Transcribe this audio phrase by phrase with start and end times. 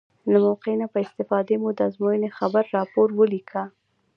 [0.31, 3.63] له موقع نه په استفادې مو د ازموینې خبري راپور ولیکه.